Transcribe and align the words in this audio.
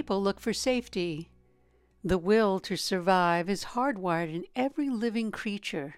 People 0.00 0.22
look 0.22 0.40
for 0.40 0.54
safety. 0.54 1.28
The 2.02 2.16
will 2.16 2.58
to 2.60 2.74
survive 2.74 3.50
is 3.50 3.76
hardwired 3.76 4.34
in 4.34 4.46
every 4.56 4.88
living 4.88 5.30
creature. 5.30 5.96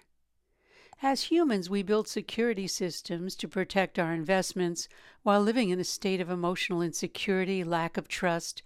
As 1.01 1.31
humans, 1.31 1.69
we 1.69 1.83
build 1.83 2.09
security 2.09 2.67
systems 2.67 3.33
to 3.37 3.47
protect 3.47 3.97
our 3.97 4.13
investments 4.13 4.89
while 5.21 5.39
living 5.39 5.69
in 5.69 5.79
a 5.79 5.85
state 5.85 6.19
of 6.19 6.29
emotional 6.29 6.81
insecurity, 6.81 7.63
lack 7.63 7.95
of 7.95 8.09
trust, 8.09 8.61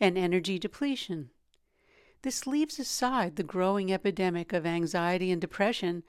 and 0.00 0.18
energy 0.18 0.58
depletion. 0.58 1.30
This 2.20 2.46
leaves 2.46 2.78
aside 2.78 3.36
the 3.36 3.42
growing 3.42 3.90
epidemic 3.90 4.52
of 4.52 4.66
anxiety 4.66 5.30
and 5.30 5.40
depression 5.40 6.02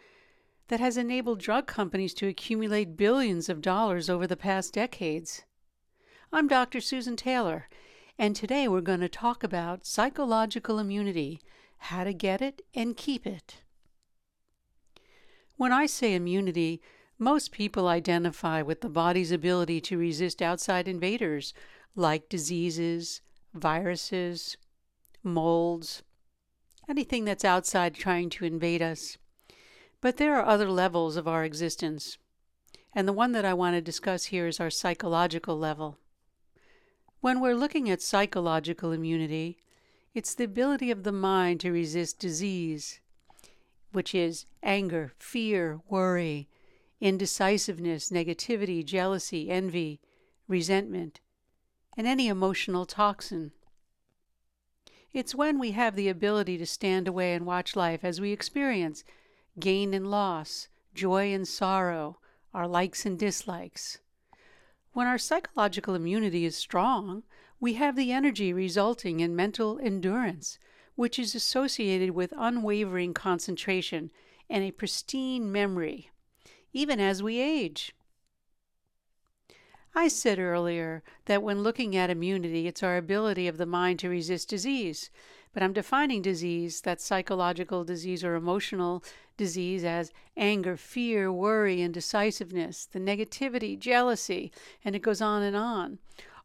that 0.68 0.82
has 0.82 0.98
enabled 0.98 1.40
drug 1.40 1.66
companies 1.66 2.14
to 2.16 2.28
accumulate 2.28 2.98
billions 2.98 3.48
of 3.48 3.62
dollars 3.62 4.10
over 4.10 4.28
the 4.28 4.36
past 4.36 4.74
decades. 4.74 5.46
I'm 6.34 6.50
Dr. 6.50 6.82
Susan 6.82 7.16
Taylor, 7.16 7.70
and 8.18 8.36
today 8.36 8.68
we're 8.68 8.82
going 8.82 9.02
to 9.02 9.10
talk 9.10 9.44
about 9.44 9.86
psychological 9.86 10.80
immunity, 10.80 11.42
how 11.78 12.04
to 12.04 12.14
get 12.14 12.42
it 12.42 12.62
and 12.74 12.96
keep 12.96 13.28
it. 13.28 13.58
When 15.58 15.74
I 15.74 15.86
say 15.86 16.14
immunity, 16.14 16.82
most 17.20 17.52
people 17.52 17.88
identify 17.88 18.62
with 18.62 18.82
the 18.82 18.90
body's 18.90 19.32
ability 19.32 19.82
to 19.82 19.98
resist 19.98 20.42
outside 20.42 20.88
invaders 20.88 21.54
like 21.96 22.30
diseases, 22.30 23.22
viruses, 23.54 24.58
molds, 25.24 26.04
anything 26.90 27.26
that's 27.26 27.46
outside 27.46 27.96
trying 27.96 28.30
to 28.32 28.46
invade 28.46 28.82
us. 28.82 29.18
But 30.02 30.18
there 30.18 30.36
are 30.36 30.46
other 30.46 30.70
levels 30.70 31.16
of 31.16 31.28
our 31.28 31.44
existence. 31.44 32.18
And 32.94 33.08
the 33.08 33.14
one 33.14 33.32
that 33.34 33.46
I 33.46 33.54
want 33.54 33.76
to 33.76 33.82
discuss 33.82 34.26
here 34.26 34.48
is 34.48 34.60
our 34.60 34.70
psychological 34.70 35.58
level. 35.58 35.98
When 37.22 37.40
we're 37.40 37.56
looking 37.56 37.90
at 37.90 38.02
psychological 38.02 38.92
immunity, 38.92 39.58
it's 40.14 40.34
the 40.34 40.44
ability 40.44 40.92
of 40.92 41.04
the 41.04 41.12
mind 41.12 41.60
to 41.62 41.72
resist 41.72 42.20
disease, 42.20 43.00
which 43.92 44.14
is 44.16 44.46
anger, 44.64 45.14
fear, 45.18 45.82
worry, 45.90 46.48
indecisiveness, 47.02 48.10
negativity, 48.10 48.84
jealousy, 48.86 49.50
envy, 49.50 50.00
resentment, 50.48 51.20
and 51.98 52.08
any 52.08 52.28
emotional 52.28 52.86
toxin. 52.86 53.52
It's 55.14 55.34
when 55.34 55.60
we 55.60 55.72
have 55.72 55.96
the 55.96 56.10
ability 56.10 56.58
to 56.58 56.66
stand 56.66 57.08
away 57.08 57.34
and 57.34 57.46
watch 57.46 57.76
life 57.76 58.04
as 58.04 58.20
we 58.20 58.32
experience 58.32 59.04
gain 59.60 59.94
and 59.94 60.12
loss, 60.12 60.68
joy 60.94 61.34
and 61.34 61.48
sorrow, 61.48 62.20
our 62.54 62.68
likes 62.68 63.06
and 63.06 63.18
dislikes. 63.18 64.00
When 64.96 65.08
our 65.08 65.18
psychological 65.18 65.94
immunity 65.94 66.46
is 66.46 66.56
strong, 66.56 67.24
we 67.60 67.74
have 67.74 67.98
the 67.98 68.14
energy 68.14 68.54
resulting 68.54 69.20
in 69.20 69.36
mental 69.36 69.78
endurance, 69.84 70.58
which 70.96 71.20
is 71.20 71.36
associated 71.36 72.12
with 72.12 72.34
unwavering 72.38 73.14
concentration 73.14 74.10
and 74.50 74.64
a 74.64 74.72
pristine 74.72 75.52
memory, 75.52 76.12
even 76.72 77.02
as 77.02 77.22
we 77.22 77.42
age. 77.42 77.94
I 79.94 80.08
said 80.08 80.40
earlier 80.40 81.04
that 81.26 81.44
when 81.44 81.62
looking 81.62 81.98
at 81.98 82.10
immunity, 82.10 82.66
it's 82.66 82.82
our 82.82 82.96
ability 82.96 83.50
of 83.50 83.58
the 83.58 83.66
mind 83.66 84.00
to 84.00 84.08
resist 84.08 84.48
disease. 84.48 85.10
But 85.56 85.64
I'm 85.64 85.72
defining 85.72 86.22
disease, 86.22 86.82
that 86.82 87.00
psychological 87.00 87.86
disease 87.86 88.26
or 88.26 88.36
emotional 88.36 89.02
disease, 89.38 89.86
as 89.86 90.12
anger, 90.36 90.76
fear, 90.76 91.32
worry, 91.32 91.82
indecisiveness, 91.82 92.86
the 92.86 93.00
negativity, 93.00 93.80
jealousy, 93.80 94.52
and 94.84 94.98
it 94.98 95.02
goes 95.02 95.22
on 95.22 95.44
and 95.44 95.56
on. 95.56 96.00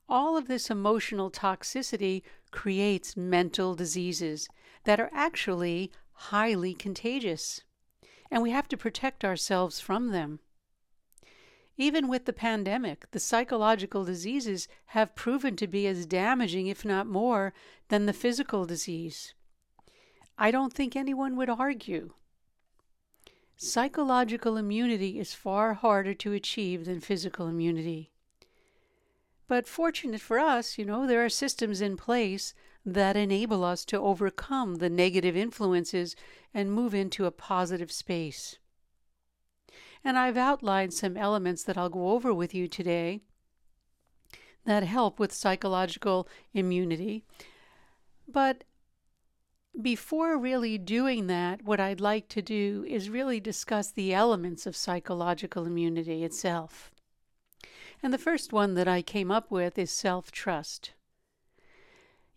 All 0.09 0.37
of 0.37 0.47
this 0.47 0.70
emotional 0.70 1.28
toxicity 1.28 2.22
creates 2.53 3.16
mental 3.16 3.75
diseases 3.75 4.49
that 4.84 5.00
are 5.00 5.10
actually 5.12 5.91
highly 6.12 6.72
contagious. 6.72 7.65
And 8.31 8.44
we 8.44 8.53
have 8.53 8.69
to 8.69 8.76
protect 8.76 9.25
ourselves 9.25 9.81
from 9.81 10.12
them. 10.12 10.38
Even 11.81 12.09
with 12.09 12.27
the 12.27 12.35
pandemic, 12.35 13.11
the 13.13 13.19
psychological 13.19 14.05
diseases 14.05 14.69
have 14.89 15.15
proven 15.15 15.57
to 15.57 15.67
be 15.67 15.87
as 15.87 16.05
damaging, 16.05 16.67
if 16.67 16.85
not 16.85 17.07
more, 17.07 17.55
than 17.89 18.05
the 18.05 18.13
physical 18.13 18.67
disease. 18.67 19.33
I 20.37 20.51
don't 20.51 20.75
think 20.75 20.95
anyone 20.95 21.37
would 21.37 21.49
argue. 21.49 22.13
Psychological 23.57 24.59
immunity 24.59 25.19
is 25.19 25.33
far 25.33 25.73
harder 25.73 26.13
to 26.13 26.35
achieve 26.35 26.85
than 26.85 27.01
physical 27.01 27.47
immunity. 27.47 28.12
But 29.49 29.67
fortunate 29.67 30.21
for 30.21 30.39
us, 30.39 30.77
you 30.77 30.85
know, 30.85 31.07
there 31.07 31.25
are 31.25 31.31
systems 31.31 31.81
in 31.81 31.97
place 31.97 32.53
that 32.85 33.17
enable 33.17 33.65
us 33.65 33.87
to 33.87 33.99
overcome 33.99 34.75
the 34.75 34.91
negative 34.91 35.35
influences 35.35 36.15
and 36.53 36.71
move 36.71 36.93
into 36.93 37.25
a 37.25 37.31
positive 37.31 37.91
space. 37.91 38.59
And 40.05 40.19
I've 40.19 40.37
outlined 40.37 40.94
some 40.94 41.16
elements 41.16 41.62
that 41.65 41.77
I'll 41.77 41.91
go 41.91 42.11
over 42.11 42.33
with 42.33 42.55
you 42.55 42.69
today 42.69 43.21
that 44.65 44.83
help 44.83 45.19
with 45.19 45.33
psychological 45.33 46.28
immunity. 46.53 47.25
But 48.28 48.65
before 49.81 50.37
really 50.37 50.78
doing 50.78 51.27
that, 51.28 51.62
what 51.62 51.81
I'd 51.81 52.00
like 52.00 52.28
to 52.31 52.43
do 52.43 52.84
is 52.88 53.09
really 53.09 53.41
discuss 53.41 53.91
the 53.91 54.12
elements 54.12 54.66
of 54.66 54.77
psychological 54.77 55.65
immunity 55.65 56.25
itself. 56.25 56.91
And 58.03 58.12
the 58.12 58.19
first 58.19 58.53
one 58.53 58.75
that 58.75 58.88
I 58.88 59.03
came 59.03 59.31
up 59.31 59.50
with 59.50 59.78
is 59.78 59.91
self 59.91 60.31
trust. 60.31 60.93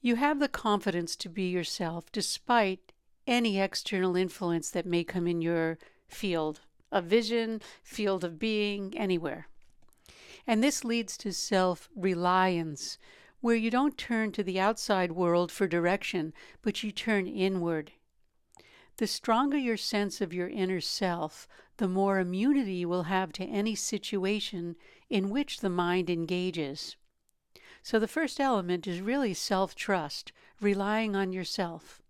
You 0.01 0.15
have 0.15 0.39
the 0.39 0.49
confidence 0.49 1.15
to 1.17 1.29
be 1.29 1.49
yourself 1.49 2.11
despite 2.11 2.91
any 3.25 3.59
external 3.59 4.17
influence 4.17 4.69
that 4.71 4.85
may 4.85 5.03
come 5.05 5.27
in 5.27 5.41
your 5.41 5.77
field 6.07 6.59
a 6.93 7.01
vision, 7.01 7.61
field 7.83 8.23
of 8.23 8.39
being, 8.39 8.97
anywhere. 8.97 9.47
And 10.47 10.63
this 10.63 10.85
leads 10.85 11.17
to 11.17 11.33
self 11.33 11.89
reliance, 11.95 12.97
where 13.41 13.55
you 13.55 13.69
don't 13.69 13.97
turn 13.97 14.31
to 14.33 14.43
the 14.43 14.59
outside 14.59 15.11
world 15.11 15.51
for 15.51 15.67
direction, 15.67 16.33
but 16.61 16.83
you 16.83 16.91
turn 16.91 17.27
inward. 17.27 17.91
The 18.97 19.07
stronger 19.07 19.57
your 19.57 19.77
sense 19.77 20.21
of 20.21 20.33
your 20.33 20.47
inner 20.47 20.79
self, 20.79 21.47
the 21.77 21.87
more 21.87 22.19
immunity 22.19 22.75
you 22.75 22.89
will 22.89 23.03
have 23.03 23.33
to 23.33 23.43
any 23.43 23.73
situation 23.73 24.75
in 25.09 25.31
which 25.31 25.59
the 25.59 25.69
mind 25.69 26.09
engages. 26.09 26.95
So 27.81 27.97
the 27.99 28.07
first 28.07 28.39
element 28.39 28.85
is 28.87 29.01
really 29.01 29.33
self 29.33 29.73
trust, 29.75 30.31
relying 30.61 31.15
on 31.15 31.33
yourself. 31.33 32.01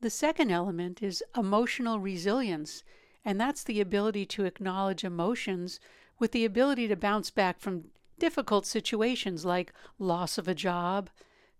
The 0.00 0.10
second 0.10 0.50
element 0.50 1.02
is 1.02 1.22
emotional 1.36 2.00
resilience, 2.00 2.82
and 3.28 3.38
that's 3.38 3.62
the 3.62 3.78
ability 3.78 4.24
to 4.24 4.46
acknowledge 4.46 5.04
emotions 5.04 5.78
with 6.18 6.32
the 6.32 6.46
ability 6.46 6.88
to 6.88 6.96
bounce 6.96 7.30
back 7.30 7.60
from 7.60 7.84
difficult 8.18 8.64
situations 8.64 9.44
like 9.44 9.70
loss 9.98 10.38
of 10.38 10.48
a 10.48 10.54
job, 10.54 11.10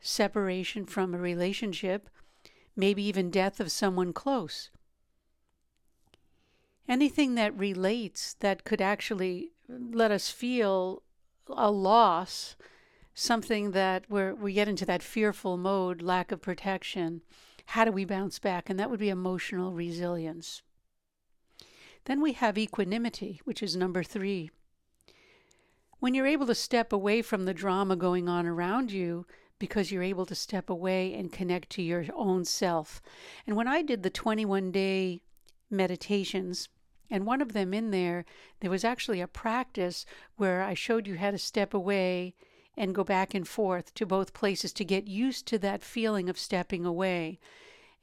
separation 0.00 0.86
from 0.86 1.12
a 1.12 1.18
relationship, 1.18 2.08
maybe 2.74 3.02
even 3.02 3.30
death 3.30 3.60
of 3.60 3.70
someone 3.70 4.14
close. 4.14 4.70
Anything 6.88 7.34
that 7.34 7.54
relates 7.54 8.32
that 8.40 8.64
could 8.64 8.80
actually 8.80 9.50
let 9.68 10.10
us 10.10 10.30
feel 10.30 11.02
a 11.48 11.70
loss, 11.70 12.56
something 13.12 13.72
that 13.72 14.06
where 14.08 14.34
we 14.34 14.54
get 14.54 14.68
into 14.68 14.86
that 14.86 15.02
fearful 15.02 15.58
mode, 15.58 16.00
lack 16.00 16.32
of 16.32 16.40
protection. 16.40 17.20
How 17.66 17.84
do 17.84 17.92
we 17.92 18.06
bounce 18.06 18.38
back? 18.38 18.70
And 18.70 18.80
that 18.80 18.88
would 18.88 19.00
be 19.00 19.10
emotional 19.10 19.74
resilience. 19.74 20.62
Then 22.08 22.22
we 22.22 22.32
have 22.32 22.56
equanimity, 22.56 23.43
which 23.44 23.62
is 23.62 23.76
number 23.76 24.02
three. 24.02 24.50
When 26.00 26.14
you're 26.14 26.26
able 26.26 26.46
to 26.46 26.55
step 26.55 26.90
away 26.90 27.20
from 27.20 27.44
the 27.44 27.52
drama 27.52 27.96
going 27.96 28.31
on 28.31 28.46
around 28.46 28.90
you, 28.90 29.26
because 29.58 29.93
you're 29.93 30.02
able 30.02 30.25
to 30.25 30.34
step 30.34 30.70
away 30.70 31.12
and 31.12 31.31
connect 31.31 31.69
to 31.70 31.82
your 31.82 32.06
own 32.14 32.46
self. 32.46 33.02
And 33.46 33.56
when 33.56 33.69
I 33.69 33.82
did 33.82 34.02
the 34.02 34.08
21 34.08 34.72
day 34.72 35.20
meditations, 35.69 36.70
and 37.10 37.26
one 37.26 37.43
of 37.43 37.52
them 37.52 37.75
in 37.75 37.90
there, 37.90 38.25
there 38.61 38.70
was 38.70 38.84
actually 38.84 39.20
a 39.20 39.28
practice 39.28 40.06
where 40.37 40.62
I 40.62 40.72
showed 40.72 41.06
you 41.06 41.19
how 41.19 41.31
to 41.31 41.38
step 41.38 41.75
away 41.75 42.34
and 42.75 42.94
go 42.94 43.04
back 43.04 43.34
and 43.34 43.46
forth 43.46 43.93
to 43.94 44.06
both 44.06 44.32
places 44.32 44.72
to 44.72 44.84
get 44.84 45.08
used 45.08 45.46
to 45.49 45.58
that 45.58 45.84
feeling 45.84 46.31
of 46.31 46.38
stepping 46.38 46.87
away. 46.87 47.38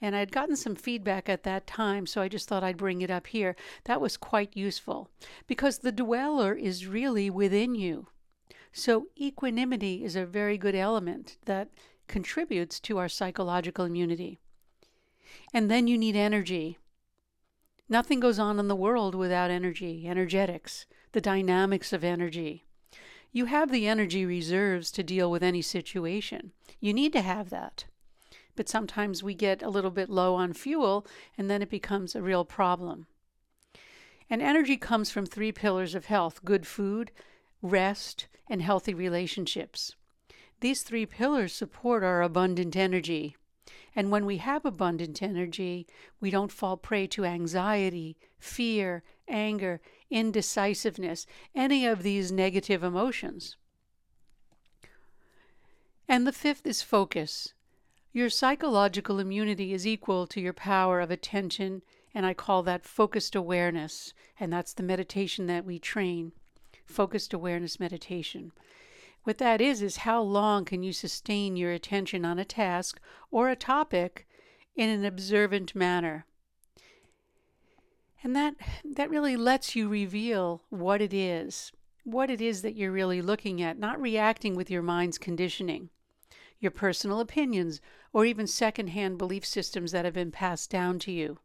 And 0.01 0.15
I'd 0.15 0.31
gotten 0.31 0.55
some 0.55 0.75
feedback 0.75 1.29
at 1.29 1.43
that 1.43 1.65
time, 1.65 2.05
so 2.05 2.21
I 2.21 2.27
just 2.27 2.47
thought 2.47 2.63
I'd 2.63 2.77
bring 2.77 3.01
it 3.01 3.09
up 3.09 3.27
here. 3.27 3.55
That 3.85 4.01
was 4.01 4.17
quite 4.17 4.55
useful 4.55 5.09
because 5.47 5.79
the 5.79 5.91
dweller 5.91 6.53
is 6.53 6.87
really 6.87 7.29
within 7.29 7.75
you. 7.75 8.07
So, 8.73 9.07
equanimity 9.17 10.03
is 10.03 10.17
a 10.17 10.25
very 10.25 10.57
good 10.57 10.75
element 10.75 11.37
that 11.45 11.69
contributes 12.07 12.79
to 12.81 12.97
our 12.97 13.07
psychological 13.07 13.85
immunity. 13.85 14.39
And 15.53 15.71
then 15.71 15.87
you 15.87 15.97
need 15.97 16.15
energy. 16.15 16.77
Nothing 17.87 18.19
goes 18.19 18.37
on 18.37 18.59
in 18.59 18.67
the 18.67 18.75
world 18.75 19.15
without 19.15 19.49
energy, 19.49 20.07
energetics, 20.07 20.85
the 21.13 21.21
dynamics 21.21 21.93
of 21.93 22.03
energy. 22.03 22.65
You 23.31 23.45
have 23.45 23.71
the 23.71 23.87
energy 23.87 24.25
reserves 24.25 24.91
to 24.91 25.03
deal 25.03 25.29
with 25.29 25.43
any 25.43 25.61
situation. 25.61 26.51
You 26.79 26.93
need 26.93 27.13
to 27.13 27.21
have 27.21 27.49
that. 27.49 27.85
But 28.55 28.69
sometimes 28.69 29.21
we 29.21 29.33
get 29.33 29.61
a 29.61 29.69
little 29.69 29.91
bit 29.91 30.09
low 30.09 30.35
on 30.35 30.53
fuel, 30.53 31.05
and 31.37 31.49
then 31.49 31.61
it 31.61 31.69
becomes 31.69 32.15
a 32.15 32.21
real 32.21 32.45
problem. 32.45 33.07
And 34.29 34.41
energy 34.41 34.77
comes 34.77 35.11
from 35.11 35.25
three 35.25 35.51
pillars 35.51 35.93
of 35.93 36.05
health 36.05 36.43
good 36.43 36.65
food, 36.65 37.11
rest, 37.61 38.27
and 38.49 38.61
healthy 38.61 38.93
relationships. 38.93 39.95
These 40.61 40.83
three 40.83 41.05
pillars 41.05 41.53
support 41.53 42.03
our 42.03 42.21
abundant 42.21 42.75
energy. 42.75 43.35
And 43.95 44.11
when 44.11 44.25
we 44.25 44.37
have 44.37 44.65
abundant 44.65 45.21
energy, 45.21 45.87
we 46.19 46.29
don't 46.29 46.51
fall 46.51 46.77
prey 46.77 47.07
to 47.07 47.25
anxiety, 47.25 48.17
fear, 48.37 49.03
anger, 49.27 49.81
indecisiveness, 50.09 51.25
any 51.55 51.85
of 51.85 52.03
these 52.03 52.31
negative 52.31 52.83
emotions. 52.83 53.57
And 56.07 56.27
the 56.27 56.31
fifth 56.31 56.67
is 56.67 56.81
focus. 56.81 57.54
Your 58.15 58.29
psychological 58.29 59.19
immunity 59.19 59.73
is 59.73 59.85
equal 59.85 60.25
to 60.27 60.39
your 60.39 60.53
power 60.53 61.01
of 61.01 61.11
attention, 61.11 61.81
and 62.13 62.25
I 62.25 62.33
call 62.33 62.63
that 62.63 62.85
focused 62.85 63.35
awareness, 63.35 64.13
and 64.39 64.53
that's 64.53 64.71
the 64.71 64.83
meditation 64.83 65.47
that 65.47 65.65
we 65.65 65.79
train 65.79 66.31
focused 66.85 67.33
awareness 67.33 67.77
meditation. 67.77 68.53
What 69.25 69.37
that 69.39 69.59
is, 69.59 69.81
is 69.81 69.97
how 69.97 70.21
long 70.21 70.63
can 70.63 70.81
you 70.81 70.93
sustain 70.93 71.57
your 71.57 71.73
attention 71.73 72.23
on 72.23 72.39
a 72.39 72.45
task 72.45 73.01
or 73.31 73.49
a 73.49 73.55
topic 73.57 74.25
in 74.77 74.87
an 74.87 75.03
observant 75.03 75.75
manner? 75.75 76.25
And 78.23 78.33
that, 78.33 78.55
that 78.93 79.09
really 79.09 79.35
lets 79.35 79.75
you 79.75 79.89
reveal 79.89 80.61
what 80.69 81.01
it 81.01 81.13
is, 81.13 81.73
what 82.05 82.29
it 82.29 82.39
is 82.39 82.61
that 82.61 82.77
you're 82.77 82.93
really 82.93 83.21
looking 83.21 83.61
at, 83.61 83.77
not 83.77 83.99
reacting 83.99 84.55
with 84.55 84.71
your 84.71 84.83
mind's 84.83 85.17
conditioning, 85.17 85.89
your 86.61 86.71
personal 86.71 87.19
opinions, 87.19 87.81
or 88.15 88.25
even 88.25 88.47
secondhand 88.47 89.17
belief 89.17 89.45
systems 89.45 89.91
that 89.91 90.05
have 90.05 90.13
been 90.13 90.31
passed 90.31 90.69
down 90.69 90.97
to 90.97 91.11
you. 91.11 91.37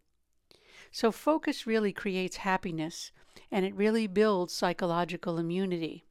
So, 0.93 1.11
focus 1.11 1.67
really 1.67 1.93
creates 1.93 2.37
happiness 2.37 3.11
and 3.51 3.65
it 3.65 3.75
really 3.75 4.07
builds 4.07 4.55
psychological 4.55 5.37
immunity. 5.37 6.05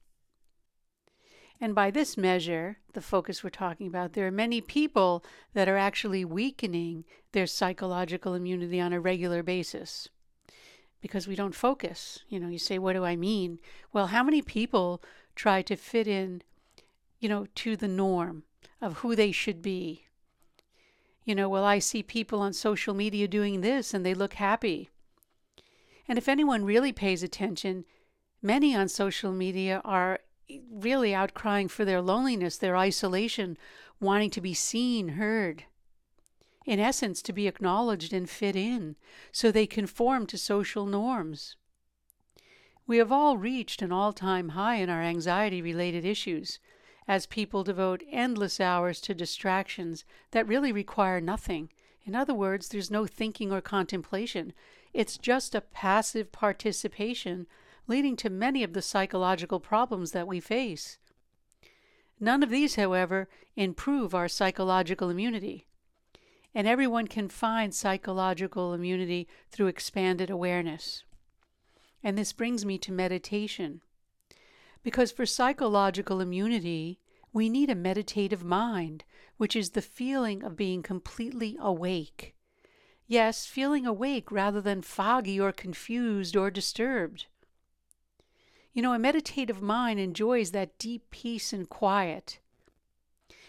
And 1.61 1.73
by 1.73 1.91
this 1.91 2.17
measure, 2.17 2.79
the 2.91 2.99
focus 2.99 3.41
we're 3.41 3.51
talking 3.51 3.87
about, 3.87 4.11
there 4.11 4.27
are 4.27 4.31
many 4.31 4.59
people 4.59 5.23
that 5.53 5.69
are 5.69 5.77
actually 5.77 6.25
weakening 6.25 7.05
their 7.31 7.47
psychological 7.47 8.33
immunity 8.33 8.81
on 8.81 8.91
a 8.91 8.99
regular 8.99 9.41
basis 9.41 10.09
because 10.99 11.25
we 11.25 11.35
don't 11.35 11.55
focus. 11.55 12.19
You 12.27 12.37
know, 12.37 12.49
you 12.49 12.59
say, 12.59 12.77
What 12.77 12.93
do 12.93 13.05
I 13.05 13.15
mean? 13.15 13.59
Well, 13.93 14.07
how 14.07 14.23
many 14.23 14.41
people 14.41 15.01
try 15.35 15.61
to 15.61 15.77
fit 15.77 16.05
in, 16.05 16.41
you 17.21 17.29
know, 17.29 17.47
to 17.55 17.77
the 17.77 17.87
norm 17.87 18.43
of 18.81 18.97
who 18.97 19.15
they 19.15 19.31
should 19.31 19.61
be? 19.61 20.03
You 21.29 21.35
know, 21.35 21.47
well, 21.47 21.63
I 21.63 21.77
see 21.77 22.01
people 22.01 22.41
on 22.41 22.53
social 22.53 22.95
media 22.95 23.27
doing 23.27 23.61
this 23.61 23.93
and 23.93 24.03
they 24.03 24.15
look 24.15 24.33
happy. 24.33 24.89
And 26.07 26.17
if 26.17 26.27
anyone 26.27 26.65
really 26.65 26.91
pays 26.91 27.21
attention, 27.21 27.85
many 28.41 28.75
on 28.75 28.89
social 28.89 29.31
media 29.31 29.79
are 29.85 30.21
really 30.71 31.13
out 31.13 31.35
crying 31.35 31.67
for 31.67 31.85
their 31.85 32.01
loneliness, 32.01 32.57
their 32.57 32.75
isolation, 32.75 33.59
wanting 33.99 34.31
to 34.31 34.41
be 34.41 34.55
seen, 34.55 35.09
heard. 35.09 35.65
In 36.65 36.79
essence, 36.79 37.21
to 37.21 37.31
be 37.31 37.47
acknowledged 37.47 38.11
and 38.11 38.27
fit 38.27 38.55
in, 38.55 38.95
so 39.31 39.51
they 39.51 39.67
conform 39.67 40.25
to 40.25 40.37
social 40.39 40.87
norms. 40.87 41.55
We 42.87 42.97
have 42.97 43.11
all 43.11 43.37
reached 43.37 43.83
an 43.83 43.91
all 43.91 44.13
time 44.13 44.49
high 44.49 44.77
in 44.77 44.89
our 44.89 45.03
anxiety 45.03 45.61
related 45.61 46.05
issues, 46.05 46.57
as 47.09 47.25
people 47.25 47.63
devote 47.63 48.03
endless 48.11 48.59
hours 48.59 49.01
to 49.01 49.15
distractions 49.15 50.05
that 50.29 50.47
really 50.47 50.71
require 50.71 51.19
nothing. 51.19 51.67
In 52.05 52.13
other 52.13 52.35
words, 52.35 52.69
there's 52.69 52.91
no 52.91 53.07
thinking 53.07 53.51
or 53.51 53.61
contemplation. 53.61 54.53
It's 54.93 55.17
just 55.17 55.55
a 55.55 55.61
passive 55.61 56.31
participation 56.31 57.47
leading 57.87 58.15
to 58.17 58.29
many 58.29 58.63
of 58.63 58.73
the 58.73 58.83
psychological 58.83 59.59
problems 59.59 60.11
that 60.11 60.27
we 60.27 60.39
face. 60.39 60.99
None 62.19 62.43
of 62.43 62.51
these, 62.51 62.75
however, 62.75 63.27
improve 63.55 64.13
our 64.13 64.27
psychological 64.27 65.09
immunity. 65.09 65.65
And 66.53 66.67
everyone 66.67 67.07
can 67.07 67.27
find 67.27 67.73
psychological 67.73 68.71
immunity 68.71 69.27
through 69.49 69.67
expanded 69.67 70.29
awareness. 70.29 71.03
And 72.03 72.15
this 72.15 72.33
brings 72.33 72.65
me 72.65 72.77
to 72.77 72.91
meditation. 72.91 73.81
Because 74.83 75.11
for 75.11 75.25
psychological 75.25 76.21
immunity, 76.21 76.99
we 77.33 77.49
need 77.49 77.69
a 77.69 77.75
meditative 77.75 78.43
mind, 78.43 79.03
which 79.37 79.55
is 79.55 79.71
the 79.71 79.81
feeling 79.81 80.43
of 80.43 80.55
being 80.55 80.81
completely 80.81 81.57
awake. 81.59 82.35
Yes, 83.07 83.45
feeling 83.45 83.85
awake 83.85 84.31
rather 84.31 84.61
than 84.61 84.81
foggy 84.81 85.39
or 85.39 85.51
confused 85.51 86.35
or 86.35 86.51
disturbed. 86.51 87.25
You 88.71 88.81
know, 88.81 88.93
a 88.93 88.99
meditative 88.99 89.61
mind 89.61 89.99
enjoys 89.99 90.51
that 90.51 90.77
deep 90.77 91.09
peace 91.09 91.51
and 91.51 91.67
quiet. 91.67 92.39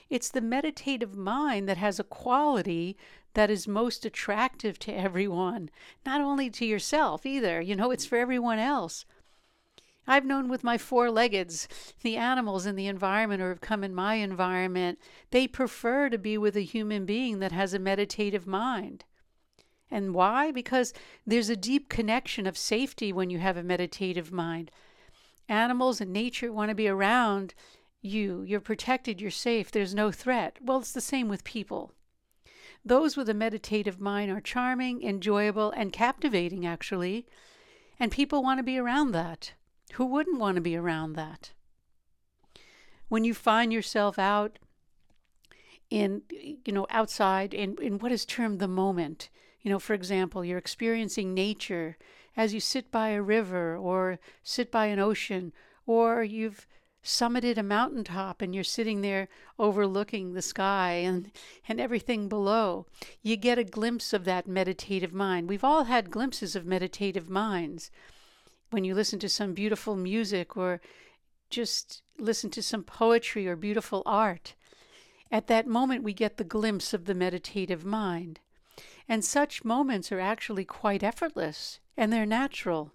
It's 0.08 0.30
the 0.30 0.40
meditative 0.40 1.14
mind 1.14 1.68
that 1.68 1.76
has 1.76 2.00
a 2.00 2.04
quality 2.04 2.96
that 3.34 3.50
is 3.50 3.68
most 3.68 4.04
attractive 4.04 4.78
to 4.80 4.92
everyone, 4.92 5.70
not 6.04 6.20
only 6.20 6.50
to 6.50 6.64
yourself 6.66 7.24
either. 7.24 7.60
You 7.60 7.76
know, 7.76 7.92
it's 7.92 8.06
for 8.06 8.18
everyone 8.18 8.58
else. 8.58 9.04
I've 10.10 10.26
known 10.26 10.48
with 10.48 10.64
my 10.64 10.76
four 10.76 11.08
leggeds, 11.08 11.68
the 12.02 12.16
animals 12.16 12.66
in 12.66 12.74
the 12.74 12.88
environment 12.88 13.40
or 13.40 13.50
have 13.50 13.60
come 13.60 13.84
in 13.84 13.94
my 13.94 14.14
environment, 14.14 14.98
they 15.30 15.46
prefer 15.46 16.08
to 16.08 16.18
be 16.18 16.36
with 16.36 16.56
a 16.56 16.62
human 16.62 17.06
being 17.06 17.38
that 17.38 17.52
has 17.52 17.72
a 17.72 17.78
meditative 17.78 18.44
mind. 18.44 19.04
And 19.88 20.12
why? 20.12 20.50
Because 20.50 20.92
there's 21.24 21.48
a 21.48 21.54
deep 21.54 21.88
connection 21.88 22.44
of 22.48 22.58
safety 22.58 23.12
when 23.12 23.30
you 23.30 23.38
have 23.38 23.56
a 23.56 23.62
meditative 23.62 24.32
mind 24.32 24.72
animals 25.48 26.00
and 26.00 26.12
nature 26.12 26.52
want 26.52 26.70
to 26.70 26.74
be 26.74 26.88
around 26.88 27.54
you. 28.02 28.42
You're 28.42 28.60
protected, 28.60 29.20
you're 29.20 29.30
safe, 29.30 29.70
there's 29.70 29.94
no 29.94 30.10
threat. 30.10 30.58
Well, 30.60 30.78
it's 30.78 30.92
the 30.92 31.00
same 31.00 31.28
with 31.28 31.44
people. 31.44 31.92
Those 32.84 33.16
with 33.16 33.28
a 33.28 33.34
meditative 33.34 34.00
mind 34.00 34.32
are 34.32 34.40
charming, 34.40 35.02
enjoyable, 35.02 35.70
and 35.72 35.92
captivating, 35.92 36.66
actually. 36.66 37.26
And 37.98 38.10
people 38.10 38.42
want 38.42 38.58
to 38.58 38.64
be 38.64 38.78
around 38.78 39.12
that. 39.12 39.52
Who 39.94 40.06
wouldn't 40.06 40.38
want 40.38 40.56
to 40.56 40.60
be 40.60 40.76
around 40.76 41.14
that? 41.14 41.52
When 43.08 43.24
you 43.24 43.34
find 43.34 43.72
yourself 43.72 44.18
out 44.18 44.58
in, 45.90 46.22
you 46.30 46.72
know, 46.72 46.86
outside 46.90 47.52
in, 47.52 47.76
in 47.82 47.98
what 47.98 48.12
is 48.12 48.24
termed 48.24 48.60
the 48.60 48.68
moment, 48.68 49.30
you 49.62 49.70
know, 49.70 49.78
for 49.78 49.94
example, 49.94 50.44
you're 50.44 50.58
experiencing 50.58 51.34
nature 51.34 51.96
as 52.36 52.54
you 52.54 52.60
sit 52.60 52.90
by 52.90 53.08
a 53.08 53.22
river 53.22 53.76
or 53.76 54.18
sit 54.42 54.70
by 54.70 54.86
an 54.86 54.98
ocean, 54.98 55.52
or 55.86 56.22
you've 56.22 56.66
summited 57.02 57.56
a 57.56 57.62
mountaintop 57.62 58.42
and 58.42 58.54
you're 58.54 58.62
sitting 58.62 59.00
there 59.00 59.28
overlooking 59.58 60.32
the 60.32 60.42
sky 60.42 60.92
and, 60.92 61.32
and 61.66 61.80
everything 61.80 62.28
below. 62.28 62.86
You 63.22 63.36
get 63.36 63.58
a 63.58 63.64
glimpse 63.64 64.12
of 64.12 64.24
that 64.26 64.46
meditative 64.46 65.12
mind. 65.12 65.48
We've 65.48 65.64
all 65.64 65.84
had 65.84 66.10
glimpses 66.10 66.54
of 66.54 66.66
meditative 66.66 67.28
minds. 67.28 67.90
When 68.70 68.84
you 68.84 68.94
listen 68.94 69.18
to 69.20 69.28
some 69.28 69.52
beautiful 69.52 69.96
music 69.96 70.56
or 70.56 70.80
just 71.50 72.02
listen 72.18 72.50
to 72.50 72.62
some 72.62 72.84
poetry 72.84 73.48
or 73.48 73.56
beautiful 73.56 74.02
art, 74.06 74.54
at 75.30 75.48
that 75.48 75.66
moment 75.66 76.04
we 76.04 76.12
get 76.12 76.36
the 76.36 76.44
glimpse 76.44 76.94
of 76.94 77.04
the 77.04 77.14
meditative 77.14 77.84
mind. 77.84 78.40
And 79.08 79.24
such 79.24 79.64
moments 79.64 80.12
are 80.12 80.20
actually 80.20 80.64
quite 80.64 81.02
effortless 81.02 81.80
and 81.96 82.12
they're 82.12 82.26
natural. 82.26 82.92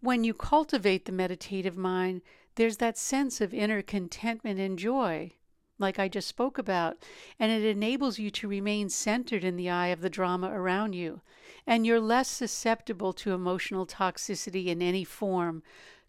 When 0.00 0.24
you 0.24 0.32
cultivate 0.32 1.04
the 1.04 1.12
meditative 1.12 1.76
mind, 1.76 2.22
there's 2.54 2.78
that 2.78 2.96
sense 2.96 3.42
of 3.42 3.52
inner 3.52 3.82
contentment 3.82 4.58
and 4.58 4.78
joy, 4.78 5.32
like 5.80 5.98
I 5.98 6.08
just 6.08 6.28
spoke 6.28 6.58
about, 6.58 6.98
and 7.38 7.50
it 7.50 7.64
enables 7.64 8.18
you 8.18 8.30
to 8.30 8.48
remain 8.48 8.88
centered 8.88 9.42
in 9.42 9.56
the 9.56 9.70
eye 9.70 9.88
of 9.88 10.02
the 10.02 10.10
drama 10.10 10.50
around 10.52 10.92
you, 10.92 11.22
and 11.66 11.86
you're 11.86 12.00
less 12.00 12.28
susceptible 12.28 13.12
to 13.14 13.32
emotional 13.32 13.86
toxicity 13.86 14.66
in 14.66 14.82
any 14.82 15.04
form, 15.04 15.62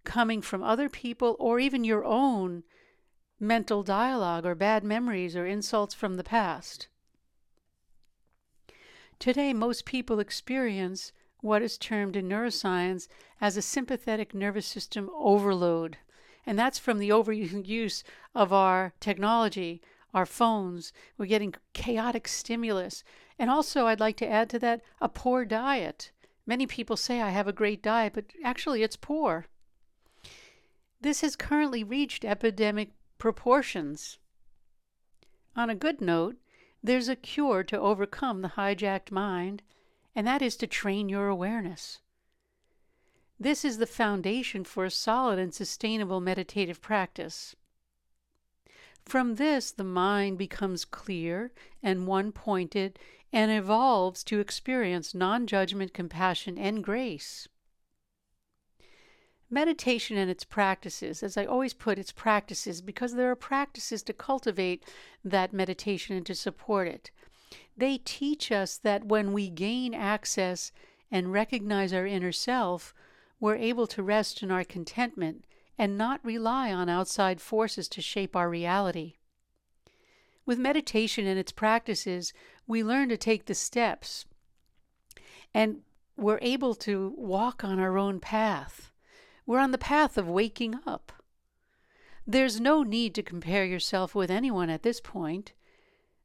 coming 0.03 0.41
from 0.41 0.61
other 0.61 0.89
people 0.89 1.35
or 1.39 1.59
even 1.59 1.83
your 1.83 2.03
own 2.03 2.63
mental 3.39 3.81
dialogue 3.81 4.45
or 4.45 4.53
bad 4.53 4.83
memories 4.83 5.35
or 5.35 5.45
insults 5.45 5.95
from 5.95 6.15
the 6.15 6.23
past. 6.23 6.87
Today, 9.19 9.53
most 9.53 9.85
people 9.85 10.19
experience 10.19 11.11
what 11.41 11.61
is 11.61 11.77
termed 11.77 12.15
in 12.15 12.27
neuroscience 12.27 13.07
as 13.39 13.57
a 13.57 13.61
sympathetic 13.61 14.33
nervous 14.33 14.67
system 14.67 15.09
overload. 15.15 15.97
And 16.45 16.57
that's 16.57 16.79
from 16.79 16.97
the 16.97 17.09
overuse 17.09 18.03
of 18.33 18.51
our 18.51 18.93
technology, 18.99 19.81
our 20.13 20.25
phones. 20.25 20.91
We're 21.17 21.25
getting 21.27 21.55
chaotic 21.73 22.27
stimulus. 22.27 23.03
And 23.37 23.49
also, 23.49 23.87
I'd 23.87 23.99
like 23.99 24.17
to 24.17 24.29
add 24.29 24.49
to 24.51 24.59
that 24.59 24.81
a 24.99 25.09
poor 25.09 25.45
diet. 25.45 26.11
Many 26.45 26.67
people 26.67 26.97
say 26.97 27.21
I 27.21 27.29
have 27.29 27.47
a 27.47 27.53
great 27.53 27.81
diet, 27.83 28.13
but 28.13 28.25
actually, 28.43 28.83
it's 28.83 28.95
poor. 28.95 29.45
This 30.99 31.21
has 31.21 31.35
currently 31.35 31.83
reached 31.83 32.25
epidemic 32.25 32.91
proportions. 33.17 34.17
On 35.55 35.69
a 35.69 35.75
good 35.75 36.01
note, 36.01 36.37
there's 36.83 37.09
a 37.09 37.15
cure 37.15 37.63
to 37.63 37.79
overcome 37.79 38.41
the 38.41 38.49
hijacked 38.49 39.11
mind, 39.11 39.61
and 40.15 40.25
that 40.27 40.41
is 40.41 40.55
to 40.57 40.67
train 40.67 41.09
your 41.09 41.27
awareness. 41.27 41.99
This 43.41 43.65
is 43.65 43.79
the 43.79 43.87
foundation 43.87 44.63
for 44.63 44.85
a 44.85 44.91
solid 44.91 45.39
and 45.39 45.51
sustainable 45.51 46.21
meditative 46.21 46.79
practice. 46.79 47.55
From 49.03 49.33
this, 49.37 49.71
the 49.71 49.83
mind 49.83 50.37
becomes 50.37 50.85
clear 50.85 51.51
and 51.81 52.05
one 52.05 52.33
pointed 52.33 52.99
and 53.33 53.49
evolves 53.49 54.23
to 54.25 54.39
experience 54.39 55.15
non 55.15 55.47
judgment, 55.47 55.91
compassion, 55.91 56.59
and 56.59 56.83
grace. 56.83 57.47
Meditation 59.49 60.17
and 60.17 60.29
its 60.29 60.43
practices, 60.43 61.23
as 61.23 61.35
I 61.35 61.45
always 61.45 61.73
put, 61.73 61.97
its 61.97 62.11
practices 62.11 62.79
because 62.79 63.15
there 63.15 63.31
are 63.31 63.35
practices 63.35 64.03
to 64.03 64.13
cultivate 64.13 64.85
that 65.25 65.51
meditation 65.51 66.15
and 66.15 66.27
to 66.27 66.35
support 66.35 66.87
it. 66.87 67.09
They 67.75 67.97
teach 67.97 68.51
us 68.51 68.77
that 68.77 69.05
when 69.05 69.33
we 69.33 69.49
gain 69.49 69.95
access 69.95 70.71
and 71.09 71.33
recognize 71.33 71.91
our 71.91 72.05
inner 72.05 72.31
self, 72.31 72.93
we're 73.41 73.55
able 73.55 73.87
to 73.87 74.03
rest 74.03 74.41
in 74.41 74.51
our 74.51 74.63
contentment 74.63 75.43
and 75.77 75.97
not 75.97 76.23
rely 76.23 76.71
on 76.71 76.87
outside 76.87 77.41
forces 77.41 77.89
to 77.89 78.01
shape 78.01 78.35
our 78.35 78.47
reality. 78.47 79.15
With 80.45 80.59
meditation 80.59 81.25
and 81.25 81.39
its 81.39 81.51
practices, 81.51 82.33
we 82.67 82.83
learn 82.83 83.09
to 83.09 83.17
take 83.17 83.45
the 83.45 83.55
steps 83.55 84.25
and 85.53 85.79
we're 86.15 86.39
able 86.41 86.75
to 86.75 87.13
walk 87.17 87.63
on 87.63 87.79
our 87.79 87.97
own 87.97 88.19
path. 88.19 88.91
We're 89.47 89.59
on 89.59 89.71
the 89.71 89.77
path 89.77 90.17
of 90.17 90.27
waking 90.27 90.79
up. 90.85 91.11
There's 92.27 92.61
no 92.61 92.83
need 92.83 93.15
to 93.15 93.23
compare 93.23 93.65
yourself 93.65 94.13
with 94.13 94.29
anyone 94.29 94.69
at 94.69 94.83
this 94.83 95.01
point. 95.01 95.53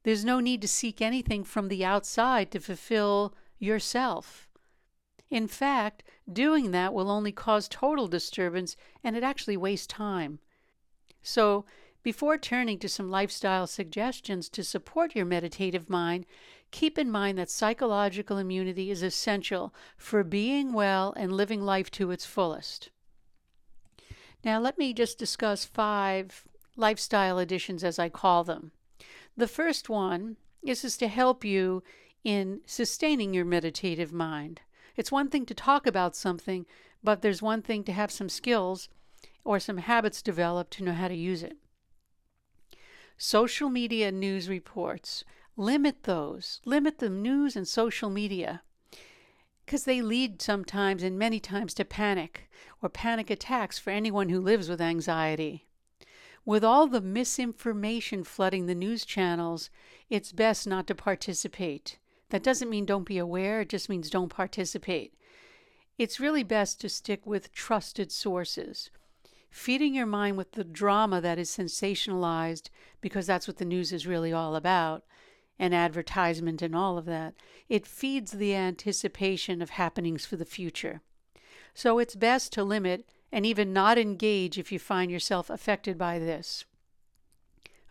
There's 0.02 0.24
no 0.24 0.38
need 0.38 0.60
to 0.60 0.68
seek 0.68 1.00
anything 1.00 1.44
from 1.44 1.68
the 1.68 1.84
outside 1.84 2.50
to 2.50 2.60
fulfill 2.60 3.34
yourself. 3.58 4.48
In 5.30 5.48
fact, 5.48 6.04
doing 6.32 6.70
that 6.72 6.92
will 6.92 7.10
only 7.10 7.32
cause 7.32 7.68
total 7.68 8.08
disturbance 8.08 8.76
and 9.04 9.16
it 9.16 9.22
actually 9.22 9.56
wastes 9.56 9.86
time. 9.86 10.38
So, 11.22 11.64
before 12.02 12.38
turning 12.38 12.78
to 12.78 12.88
some 12.88 13.10
lifestyle 13.10 13.66
suggestions 13.66 14.48
to 14.50 14.62
support 14.62 15.16
your 15.16 15.24
meditative 15.24 15.90
mind, 15.90 16.24
keep 16.70 16.98
in 16.98 17.10
mind 17.10 17.36
that 17.38 17.50
psychological 17.50 18.38
immunity 18.38 18.92
is 18.92 19.02
essential 19.02 19.74
for 19.96 20.22
being 20.22 20.72
well 20.72 21.12
and 21.16 21.32
living 21.32 21.62
life 21.62 21.90
to 21.92 22.12
its 22.12 22.24
fullest. 22.24 22.90
Now, 24.44 24.60
let 24.60 24.78
me 24.78 24.92
just 24.92 25.18
discuss 25.18 25.64
five 25.64 26.44
lifestyle 26.76 27.38
additions 27.38 27.82
as 27.82 27.98
I 27.98 28.08
call 28.08 28.44
them. 28.44 28.70
The 29.36 29.48
first 29.48 29.88
one 29.88 30.36
is, 30.62 30.84
is 30.84 30.96
to 30.98 31.08
help 31.08 31.44
you 31.44 31.82
in 32.22 32.60
sustaining 32.66 33.34
your 33.34 33.44
meditative 33.44 34.12
mind. 34.12 34.60
It's 34.96 35.12
one 35.12 35.28
thing 35.28 35.46
to 35.46 35.54
talk 35.54 35.86
about 35.86 36.16
something, 36.16 36.66
but 37.02 37.22
there's 37.22 37.42
one 37.42 37.62
thing 37.62 37.84
to 37.84 37.92
have 37.92 38.10
some 38.10 38.28
skills 38.28 38.88
or 39.44 39.60
some 39.60 39.78
habits 39.78 40.22
developed 40.22 40.72
to 40.74 40.84
know 40.84 40.92
how 40.92 41.08
to 41.08 41.14
use 41.14 41.42
it. 41.42 41.56
Social 43.18 43.68
media 43.68 44.10
news 44.10 44.48
reports. 44.48 45.24
Limit 45.56 46.02
those. 46.02 46.60
Limit 46.64 46.98
the 46.98 47.08
news 47.08 47.56
and 47.56 47.66
social 47.66 48.10
media 48.10 48.62
because 49.66 49.82
they 49.82 50.00
lead 50.00 50.40
sometimes 50.40 51.02
and 51.02 51.18
many 51.18 51.40
times 51.40 51.74
to 51.74 51.84
panic 51.84 52.48
or 52.80 52.88
panic 52.88 53.28
attacks 53.28 53.78
for 53.78 53.90
anyone 53.90 54.28
who 54.28 54.40
lives 54.40 54.68
with 54.68 54.80
anxiety. 54.80 55.66
With 56.44 56.62
all 56.62 56.86
the 56.86 57.00
misinformation 57.00 58.22
flooding 58.22 58.66
the 58.66 58.76
news 58.76 59.04
channels, 59.04 59.68
it's 60.08 60.30
best 60.30 60.68
not 60.68 60.86
to 60.86 60.94
participate. 60.94 61.98
That 62.30 62.42
doesn't 62.42 62.70
mean 62.70 62.84
don't 62.84 63.04
be 63.04 63.18
aware, 63.18 63.60
it 63.60 63.68
just 63.68 63.88
means 63.88 64.10
don't 64.10 64.28
participate. 64.28 65.14
It's 65.98 66.20
really 66.20 66.42
best 66.42 66.80
to 66.80 66.88
stick 66.88 67.24
with 67.24 67.52
trusted 67.52 68.10
sources. 68.12 68.90
Feeding 69.48 69.94
your 69.94 70.06
mind 70.06 70.36
with 70.36 70.52
the 70.52 70.64
drama 70.64 71.20
that 71.20 71.38
is 71.38 71.48
sensationalized, 71.50 72.68
because 73.00 73.26
that's 73.26 73.46
what 73.46 73.56
the 73.56 73.64
news 73.64 73.92
is 73.92 74.06
really 74.06 74.32
all 74.32 74.56
about, 74.56 75.04
and 75.58 75.74
advertisement 75.74 76.60
and 76.60 76.76
all 76.76 76.98
of 76.98 77.06
that. 77.06 77.34
It 77.68 77.86
feeds 77.86 78.32
the 78.32 78.54
anticipation 78.54 79.62
of 79.62 79.70
happenings 79.70 80.26
for 80.26 80.36
the 80.36 80.44
future. 80.44 81.00
So 81.72 81.98
it's 81.98 82.14
best 82.14 82.52
to 82.52 82.64
limit 82.64 83.08
and 83.32 83.46
even 83.46 83.72
not 83.72 83.98
engage 83.98 84.58
if 84.58 84.70
you 84.70 84.78
find 84.78 85.10
yourself 85.10 85.48
affected 85.48 85.96
by 85.96 86.18
this. 86.18 86.64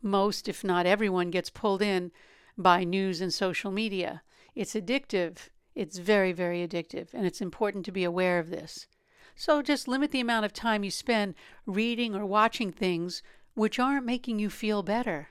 Most, 0.02 0.48
if 0.48 0.64
not 0.64 0.86
everyone, 0.86 1.32
gets 1.32 1.50
pulled 1.50 1.82
in 1.82 2.12
by 2.58 2.84
news 2.84 3.22
and 3.22 3.34
social 3.34 3.72
media. 3.72 4.22
It's 4.56 4.74
addictive. 4.74 5.50
It's 5.76 5.98
very, 5.98 6.32
very 6.32 6.66
addictive, 6.66 7.14
and 7.14 7.26
it's 7.26 7.42
important 7.42 7.86
to 7.86 7.92
be 7.92 8.06
aware 8.06 8.40
of 8.40 8.50
this. 8.50 8.88
So 9.36 9.62
just 9.62 9.88
limit 9.88 10.12
the 10.12 10.22
amount 10.22 10.46
of 10.46 10.54
time 10.54 10.86
you 10.86 10.92
spend 10.92 11.36
reading 11.66 12.16
or 12.16 12.26
watching 12.26 12.72
things 12.72 13.22
which 13.54 13.80
aren't 13.80 14.06
making 14.06 14.40
you 14.40 14.50
feel 14.50 14.82
better. 14.82 15.30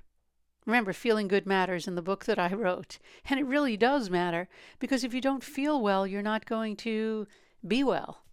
Remember, 0.66 0.92
feeling 0.92 1.28
good 1.28 1.46
matters 1.46 1.86
in 1.86 1.94
the 1.94 2.02
book 2.02 2.24
that 2.26 2.38
I 2.38 2.48
wrote. 2.52 2.98
And 3.28 3.40
it 3.40 3.46
really 3.46 3.76
does 3.76 4.10
matter 4.10 4.48
because 4.78 5.04
if 5.04 5.14
you 5.14 5.20
don't 5.20 5.42
feel 5.42 5.80
well, 5.80 6.06
you're 6.06 6.22
not 6.22 6.46
going 6.46 6.76
to 6.76 7.26
be 7.66 7.82
well. 7.82 8.24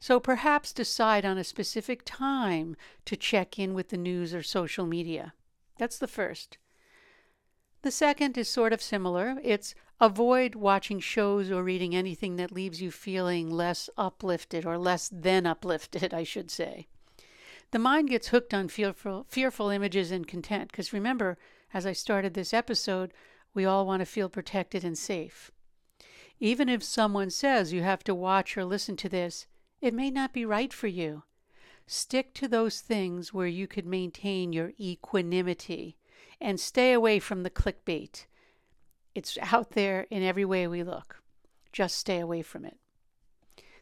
So 0.00 0.20
perhaps 0.20 0.72
decide 0.72 1.24
on 1.24 1.38
a 1.38 1.44
specific 1.44 2.02
time 2.04 2.76
to 3.06 3.16
check 3.16 3.58
in 3.58 3.72
with 3.72 3.88
the 3.88 3.96
news 3.96 4.34
or 4.34 4.42
social 4.42 4.86
media. 4.86 5.32
That's 5.78 5.98
the 5.98 6.06
first. 6.06 6.58
The 7.84 7.90
second 7.90 8.38
is 8.38 8.48
sort 8.48 8.72
of 8.72 8.80
similar. 8.80 9.36
It's 9.42 9.74
avoid 10.00 10.54
watching 10.54 11.00
shows 11.00 11.50
or 11.50 11.62
reading 11.62 11.94
anything 11.94 12.36
that 12.36 12.50
leaves 12.50 12.80
you 12.80 12.90
feeling 12.90 13.50
less 13.50 13.90
uplifted 13.98 14.64
or 14.64 14.78
less 14.78 15.10
than 15.12 15.44
uplifted, 15.44 16.14
I 16.14 16.22
should 16.22 16.50
say. 16.50 16.86
The 17.72 17.78
mind 17.78 18.08
gets 18.08 18.28
hooked 18.28 18.54
on 18.54 18.68
fearful, 18.68 19.26
fearful 19.28 19.68
images 19.68 20.10
and 20.10 20.26
content 20.26 20.70
because 20.70 20.94
remember, 20.94 21.36
as 21.74 21.84
I 21.84 21.92
started 21.92 22.32
this 22.32 22.54
episode, 22.54 23.12
we 23.52 23.66
all 23.66 23.84
want 23.84 24.00
to 24.00 24.06
feel 24.06 24.30
protected 24.30 24.82
and 24.82 24.96
safe. 24.96 25.50
Even 26.40 26.70
if 26.70 26.82
someone 26.82 27.28
says 27.28 27.74
you 27.74 27.82
have 27.82 28.02
to 28.04 28.14
watch 28.14 28.56
or 28.56 28.64
listen 28.64 28.96
to 28.96 29.10
this, 29.10 29.46
it 29.82 29.92
may 29.92 30.10
not 30.10 30.32
be 30.32 30.46
right 30.46 30.72
for 30.72 30.86
you. 30.86 31.24
Stick 31.86 32.32
to 32.32 32.48
those 32.48 32.80
things 32.80 33.34
where 33.34 33.46
you 33.46 33.66
could 33.66 33.84
maintain 33.84 34.54
your 34.54 34.72
equanimity 34.80 35.98
and 36.44 36.60
stay 36.60 36.92
away 36.92 37.18
from 37.18 37.42
the 37.42 37.50
clickbait. 37.50 38.26
It's 39.14 39.38
out 39.40 39.70
there 39.70 40.06
in 40.10 40.22
every 40.22 40.44
way 40.44 40.68
we 40.68 40.82
look. 40.82 41.22
Just 41.72 41.96
stay 41.96 42.20
away 42.20 42.42
from 42.42 42.66
it. 42.66 42.76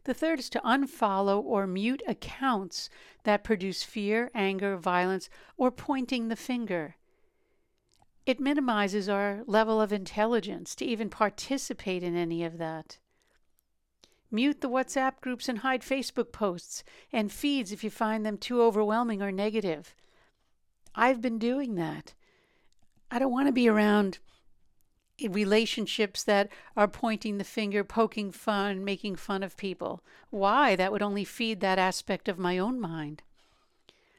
The 0.05 0.15
third 0.15 0.39
is 0.39 0.49
to 0.51 0.61
unfollow 0.61 1.43
or 1.43 1.67
mute 1.67 2.03
accounts 2.07 2.89
that 3.25 3.45
produce 3.45 3.83
fear, 3.83 4.31
anger, 4.35 4.77
violence, 4.77 5.29
or 5.57 5.73
pointing 5.73 6.29
the 6.29 6.37
finger. 6.37 6.97
It 8.27 8.39
minimizes 8.39 9.09
our 9.09 9.43
level 9.47 9.81
of 9.81 9.93
intelligence 9.93 10.77
to 10.77 10.85
even 10.85 11.11
participate 11.11 12.05
in 12.05 12.15
any 12.15 12.45
of 12.45 12.59
that. 12.59 12.99
Mute 14.31 14.61
the 14.61 14.71
WhatsApp 14.71 15.21
groups 15.21 15.49
and 15.49 15.59
hide 15.59 15.83
Facebook 15.83 16.31
posts 16.33 16.85
and 17.13 17.33
feeds 17.33 17.73
if 17.73 17.83
you 17.83 17.91
find 17.91 18.25
them 18.25 18.39
too 18.39 18.63
overwhelming 18.63 19.21
or 19.21 19.33
negative. 19.33 19.97
I've 20.95 21.21
been 21.21 21.39
doing 21.39 21.75
that. 21.75 22.15
I 23.13 23.19
don't 23.19 23.31
want 23.31 23.47
to 23.47 23.53
be 23.53 23.69
around 23.69 24.21
relationships 25.29 26.25
that 26.25 26.49
are 26.79 26.89
pointing 26.89 27.37
the 27.37 27.45
finger, 27.45 27.85
poking 27.85 28.33
fun, 28.33 28.83
making 28.83 29.17
fun 29.17 29.43
of 29.43 29.59
people. 29.59 30.03
Why? 30.31 30.75
That 30.77 30.91
would 30.91 31.03
only 31.03 31.25
feed 31.25 31.61
that 31.61 31.79
aspect 31.79 32.27
of 32.27 32.39
my 32.39 32.57
own 32.57 32.81
mind. 32.81 33.23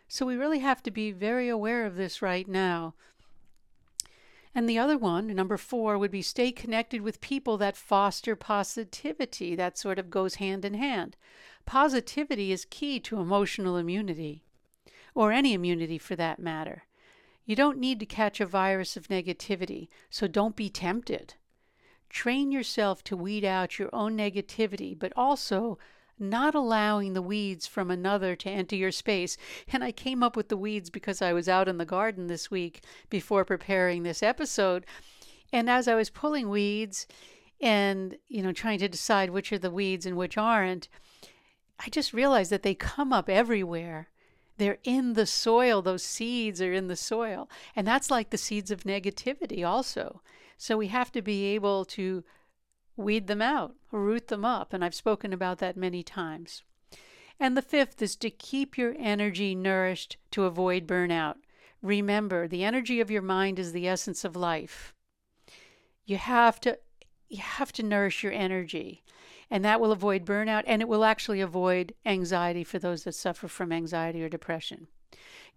So 0.08 0.28
we 0.28 0.36
really 0.36 0.60
have 0.60 0.84
to 0.84 0.92
be 0.92 1.12
very 1.12 1.50
aware 1.50 1.88
of 1.88 1.96
this 1.96 2.22
right 2.22 2.48
now. 2.48 2.94
And 4.54 4.70
the 4.70 4.78
other 4.78 4.96
one, 5.00 5.26
number 5.34 5.58
four, 5.58 5.98
would 5.98 6.12
be 6.12 6.22
stay 6.22 6.52
connected 6.52 7.02
with 7.02 7.20
people 7.20 7.58
that 7.58 7.76
foster 7.76 8.36
positivity. 8.36 9.56
That 9.56 9.76
sort 9.76 9.98
of 9.98 10.12
goes 10.12 10.36
hand 10.36 10.64
in 10.64 10.76
hand. 10.76 11.16
Positivity 11.66 12.52
is 12.52 12.68
key 12.70 13.00
to 13.00 13.20
emotional 13.20 13.76
immunity, 13.76 14.44
or 15.16 15.32
any 15.32 15.54
immunity 15.54 15.98
for 15.98 16.16
that 16.16 16.38
matter. 16.38 16.84
You 17.46 17.56
don't 17.56 17.78
need 17.78 18.00
to 18.00 18.06
catch 18.06 18.40
a 18.40 18.46
virus 18.46 18.96
of 18.96 19.08
negativity, 19.08 19.90
so 20.10 20.28
don't 20.28 20.56
be 20.56 20.70
tempted. 20.70 21.36
Train 22.10 22.52
yourself 22.52 23.04
to 23.06 23.18
weed 23.18 23.44
out 23.44 23.80
your 23.80 23.90
own 23.94 24.18
negativity, 24.18 24.98
but 24.98 25.12
also 25.16 25.78
not 26.20 26.56
allowing 26.56 27.14
the 27.14 27.22
weeds 27.22 27.68
from 27.68 27.90
another 27.90 28.36
to 28.36 28.50
enter 28.50 28.76
your 28.76 28.92
space. 28.92 29.36
And 29.72 29.84
I 29.84 29.92
came 29.92 30.24
up 30.24 30.38
with 30.38 30.50
the 30.50 30.58
weeds 30.58 30.90
because 30.90 31.22
I 31.22 31.34
was 31.34 31.50
out 31.50 31.68
in 31.68 31.78
the 31.78 31.86
garden 31.86 32.28
this 32.28 32.52
week 32.52 32.84
before 33.10 33.44
preparing 33.44 34.04
this 34.04 34.24
episode. 34.24 34.86
And 35.52 35.70
as 35.70 35.88
I 35.88 35.96
was 35.96 36.10
pulling 36.10 36.50
weeds 36.50 37.08
and, 37.60 38.18
you 38.28 38.42
know, 38.42 38.54
trying 38.54 38.80
to 38.80 38.88
decide 38.88 39.32
which 39.32 39.52
are 39.52 39.60
the 39.60 39.72
weeds 39.72 40.06
and 40.06 40.16
which 40.16 40.38
aren't, 40.38 40.88
I 41.80 41.90
just 41.90 42.14
realized 42.14 42.52
that 42.52 42.64
they 42.64 42.76
come 42.76 43.12
up 43.12 43.28
everywhere. 43.28 44.10
They're 44.58 44.80
in 44.84 45.14
the 45.14 45.26
soil. 45.26 45.82
Those 45.82 46.04
seeds 46.04 46.62
are 46.62 46.74
in 46.74 46.88
the 46.88 46.96
soil. 46.96 47.50
And 47.76 47.88
that's 47.88 48.12
like 48.12 48.30
the 48.30 48.38
seeds 48.38 48.72
of 48.72 48.84
negativity, 48.84 49.68
also. 49.68 50.22
So 50.58 50.78
we 50.78 50.88
have 50.88 51.12
to 51.14 51.22
be 51.22 51.46
able 51.56 51.86
to 51.86 52.24
weed 52.96 53.28
them 53.28 53.42
out, 53.42 53.76
root 53.92 54.28
them 54.28 54.46
up. 54.46 54.74
And 54.74 54.86
I've 54.86 54.96
spoken 54.96 55.34
about 55.34 55.58
that 55.60 55.76
many 55.76 56.04
times. 56.04 56.64
And 57.40 57.58
the 57.58 57.62
fifth 57.62 58.02
is 58.02 58.16
to 58.18 58.30
keep 58.30 58.78
your 58.78 58.96
energy 58.98 59.56
nourished 59.56 60.18
to 60.32 60.46
avoid 60.46 60.88
burnout. 60.88 61.36
Remember, 61.82 62.48
the 62.48 62.64
energy 62.64 63.02
of 63.02 63.12
your 63.12 63.22
mind 63.22 63.60
is 63.60 63.72
the 63.72 63.88
essence 63.88 64.24
of 64.24 64.36
life. 64.36 64.94
You 66.06 66.18
have 66.18 66.60
to 66.62 66.80
you 67.28 67.42
have 67.42 67.74
to 67.74 67.84
nourish 67.84 68.24
your 68.24 68.32
energy 68.32 69.04
and 69.54 69.64
that 69.64 69.80
will 69.80 69.92
avoid 69.92 70.26
burnout 70.26 70.64
and 70.66 70.82
it 70.82 70.88
will 70.88 71.06
actually 71.06 71.40
avoid 71.40 71.94
anxiety 72.08 72.64
for 72.64 72.80
those 72.80 73.04
that 73.04 73.14
suffer 73.14 73.48
from 73.48 73.72
anxiety 73.72 74.24
or 74.24 74.28
depression. 74.28 74.88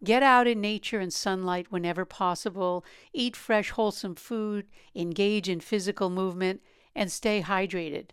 Get 0.04 0.22
out 0.22 0.46
in 0.46 0.60
nature 0.60 1.00
and 1.00 1.10
sunlight 1.10 1.72
whenever 1.72 2.04
possible, 2.04 2.84
eat 3.14 3.34
fresh, 3.34 3.70
wholesome 3.70 4.14
food, 4.14 4.66
engage 4.94 5.48
in 5.48 5.60
physical 5.60 6.10
movement, 6.10 6.60
and 6.94 7.10
stay 7.10 7.40
hydrated. 7.40 8.10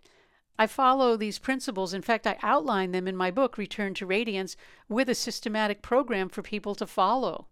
I 0.58 0.68
follow 0.68 1.18
these 1.18 1.38
principles. 1.38 1.92
In 1.92 2.00
fact, 2.00 2.26
I 2.26 2.38
outline 2.40 2.92
them 2.92 3.06
in 3.06 3.14
my 3.14 3.30
book, 3.30 3.58
Return 3.58 3.92
to 3.94 4.06
Radiance, 4.06 4.56
with 4.88 5.10
a 5.10 5.14
systematic 5.14 5.82
program 5.82 6.30
for 6.30 6.40
people 6.40 6.74
to 6.76 6.86
follow. 6.86 7.48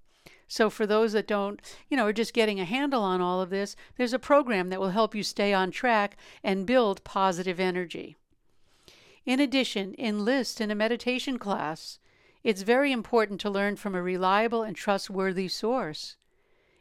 So, 0.48 0.70
for 0.70 0.86
those 0.86 1.12
that 1.12 1.26
don't, 1.26 1.60
you 1.90 1.98
know, 1.98 2.06
are 2.06 2.12
just 2.14 2.32
getting 2.32 2.60
a 2.60 2.64
handle 2.64 3.02
on 3.02 3.20
all 3.20 3.42
of 3.42 3.50
this, 3.50 3.76
there's 3.96 4.14
a 4.14 4.18
program 4.18 4.70
that 4.70 4.80
will 4.80 4.90
help 4.90 5.14
you 5.14 5.22
stay 5.22 5.52
on 5.52 5.70
track 5.70 6.16
and 6.42 6.66
build 6.66 7.04
positive 7.04 7.60
energy. 7.60 8.16
In 9.24 9.38
addition, 9.38 9.94
enlist 9.98 10.60
in 10.60 10.70
a 10.72 10.74
meditation 10.74 11.38
class. 11.38 12.00
It's 12.42 12.62
very 12.62 12.90
important 12.90 13.40
to 13.42 13.50
learn 13.50 13.76
from 13.76 13.94
a 13.94 14.02
reliable 14.02 14.64
and 14.64 14.74
trustworthy 14.74 15.46
source. 15.46 16.16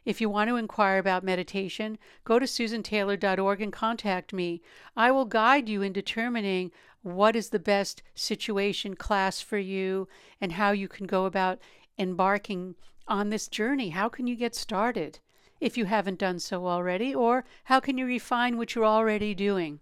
If 0.04 0.20
you 0.20 0.28
want 0.28 0.48
to 0.48 0.56
inquire 0.56 0.98
about 0.98 1.22
meditation, 1.22 1.98
go 2.24 2.40
to 2.40 2.46
susantaylor.org 2.46 3.60
and 3.60 3.72
contact 3.72 4.32
me. 4.32 4.60
I 4.96 5.12
will 5.12 5.24
guide 5.24 5.68
you 5.68 5.82
in 5.82 5.92
determining 5.92 6.72
what 7.02 7.36
is 7.36 7.50
the 7.50 7.60
best 7.60 8.02
situation 8.16 8.96
class 8.96 9.40
for 9.40 9.58
you 9.58 10.08
and 10.40 10.52
how 10.52 10.72
you 10.72 10.88
can 10.88 11.06
go 11.06 11.26
about 11.26 11.60
embarking 11.96 12.74
on 13.06 13.30
this 13.30 13.46
journey. 13.46 13.90
How 13.90 14.08
can 14.08 14.26
you 14.26 14.34
get 14.34 14.56
started 14.56 15.20
if 15.60 15.78
you 15.78 15.84
haven't 15.84 16.18
done 16.18 16.40
so 16.40 16.66
already? 16.66 17.14
Or 17.14 17.44
how 17.64 17.78
can 17.78 17.98
you 17.98 18.06
refine 18.06 18.56
what 18.56 18.74
you're 18.74 18.84
already 18.84 19.32
doing? 19.32 19.78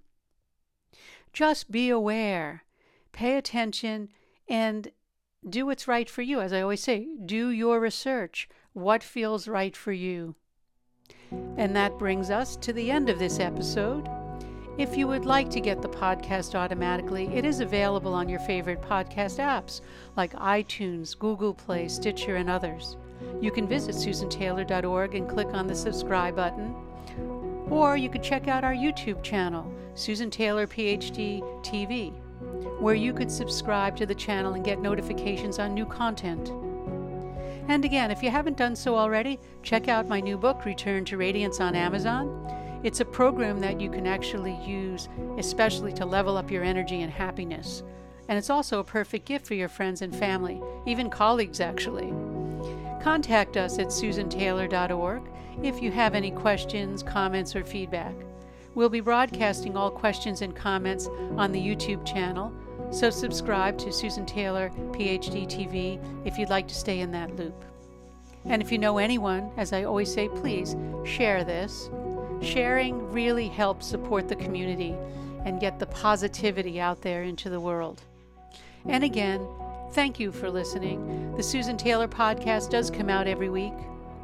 Just 1.32 1.70
be 1.70 1.90
aware, 1.90 2.64
pay 3.12 3.36
attention, 3.36 4.08
and 4.48 4.90
do 5.48 5.66
what's 5.66 5.88
right 5.88 6.08
for 6.10 6.22
you. 6.22 6.40
As 6.40 6.52
I 6.52 6.60
always 6.60 6.82
say, 6.82 7.08
do 7.24 7.50
your 7.50 7.80
research. 7.80 8.48
What 8.72 9.02
feels 9.02 9.48
right 9.48 9.76
for 9.76 9.92
you? 9.92 10.34
And 11.56 11.74
that 11.76 11.98
brings 11.98 12.30
us 12.30 12.56
to 12.56 12.72
the 12.72 12.90
end 12.90 13.08
of 13.08 13.18
this 13.18 13.38
episode. 13.38 14.08
If 14.78 14.96
you 14.96 15.06
would 15.06 15.24
like 15.24 15.50
to 15.50 15.60
get 15.60 15.82
the 15.82 15.88
podcast 15.88 16.54
automatically, 16.54 17.26
it 17.34 17.44
is 17.44 17.60
available 17.60 18.14
on 18.14 18.28
your 18.28 18.40
favorite 18.40 18.80
podcast 18.80 19.38
apps 19.38 19.80
like 20.16 20.32
iTunes, 20.34 21.18
Google 21.18 21.54
Play, 21.54 21.88
Stitcher, 21.88 22.36
and 22.36 22.48
others. 22.48 22.96
You 23.40 23.50
can 23.50 23.68
visit 23.68 23.94
susantaylor.org 23.94 25.14
and 25.14 25.28
click 25.28 25.48
on 25.48 25.66
the 25.66 25.74
subscribe 25.74 26.36
button 26.36 26.74
or 27.70 27.96
you 27.96 28.10
could 28.10 28.22
check 28.22 28.48
out 28.48 28.64
our 28.64 28.74
YouTube 28.74 29.22
channel, 29.22 29.72
Susan 29.94 30.30
Taylor 30.30 30.66
PhD 30.66 31.40
TV, 31.62 32.12
where 32.80 32.94
you 32.94 33.12
could 33.12 33.30
subscribe 33.30 33.96
to 33.96 34.06
the 34.06 34.14
channel 34.14 34.54
and 34.54 34.64
get 34.64 34.80
notifications 34.80 35.58
on 35.58 35.74
new 35.74 35.86
content. 35.86 36.50
And 37.68 37.84
again, 37.84 38.10
if 38.10 38.22
you 38.22 38.30
haven't 38.30 38.56
done 38.56 38.74
so 38.74 38.96
already, 38.96 39.38
check 39.62 39.86
out 39.86 40.08
my 40.08 40.20
new 40.20 40.36
book, 40.36 40.64
Return 40.64 41.04
to 41.06 41.16
Radiance, 41.16 41.60
on 41.60 41.76
Amazon. 41.76 42.80
It's 42.82 43.00
a 43.00 43.04
program 43.04 43.60
that 43.60 43.80
you 43.80 43.90
can 43.90 44.06
actually 44.06 44.58
use, 44.66 45.08
especially 45.38 45.92
to 45.92 46.06
level 46.06 46.36
up 46.36 46.50
your 46.50 46.64
energy 46.64 47.02
and 47.02 47.12
happiness. 47.12 47.82
And 48.28 48.38
it's 48.38 48.50
also 48.50 48.80
a 48.80 48.84
perfect 48.84 49.26
gift 49.26 49.46
for 49.46 49.54
your 49.54 49.68
friends 49.68 50.02
and 50.02 50.14
family, 50.14 50.60
even 50.86 51.10
colleagues, 51.10 51.60
actually. 51.60 52.12
Contact 53.02 53.56
us 53.56 53.78
at 53.78 53.88
susantaylor.org 53.88 55.22
if 55.62 55.82
you 55.82 55.90
have 55.90 56.14
any 56.14 56.30
questions, 56.30 57.02
comments, 57.02 57.54
or 57.54 57.64
feedback. 57.64 58.14
We'll 58.74 58.88
be 58.88 59.00
broadcasting 59.00 59.76
all 59.76 59.90
questions 59.90 60.42
and 60.42 60.54
comments 60.54 61.08
on 61.36 61.52
the 61.52 61.60
YouTube 61.60 62.06
channel, 62.06 62.52
so 62.90 63.10
subscribe 63.10 63.78
to 63.78 63.92
Susan 63.92 64.26
Taylor 64.26 64.70
PhD 64.92 65.46
TV 65.46 66.00
if 66.26 66.38
you'd 66.38 66.50
like 66.50 66.68
to 66.68 66.74
stay 66.74 67.00
in 67.00 67.12
that 67.12 67.36
loop. 67.36 67.64
And 68.44 68.62
if 68.62 68.72
you 68.72 68.78
know 68.78 68.98
anyone, 68.98 69.50
as 69.56 69.72
I 69.72 69.84
always 69.84 70.12
say, 70.12 70.28
please 70.28 70.76
share 71.04 71.44
this. 71.44 71.90
Sharing 72.40 73.12
really 73.12 73.48
helps 73.48 73.86
support 73.86 74.28
the 74.28 74.36
community 74.36 74.96
and 75.44 75.60
get 75.60 75.78
the 75.78 75.86
positivity 75.86 76.80
out 76.80 77.02
there 77.02 77.22
into 77.22 77.50
the 77.50 77.60
world. 77.60 78.02
And 78.86 79.04
again, 79.04 79.46
thank 79.92 80.18
you 80.18 80.32
for 80.32 80.50
listening. 80.50 81.34
The 81.36 81.42
Susan 81.42 81.76
Taylor 81.76 82.08
podcast 82.08 82.70
does 82.70 82.90
come 82.90 83.10
out 83.10 83.26
every 83.26 83.50
week. 83.50 83.74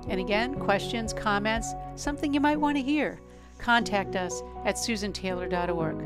And 0.08 0.20
again, 0.20 0.54
questions, 0.54 1.12
comments, 1.12 1.74
something 1.94 2.32
you 2.32 2.40
might 2.40 2.60
want 2.60 2.76
to 2.76 2.82
hear, 2.82 3.20
contact 3.58 4.16
us 4.16 4.42
at 4.64 4.76
susantaylor.org. 4.76 6.00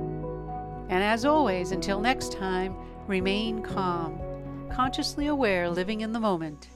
And 0.91 1.05
as 1.05 1.25
always, 1.25 1.73
until 1.73 2.01
next 2.01 2.33
time, 2.33 2.75
remain 3.07 3.63
calm, 3.63 4.19
consciously 4.73 5.27
aware, 5.27 5.69
living 5.69 6.01
in 6.01 6.13
the 6.13 6.21
moment. 6.21 6.69